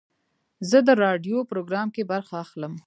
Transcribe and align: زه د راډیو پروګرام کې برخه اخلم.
زه 0.69 0.77
د 0.87 0.89
راډیو 1.03 1.37
پروګرام 1.49 1.87
کې 1.95 2.03
برخه 2.11 2.35
اخلم. 2.43 2.73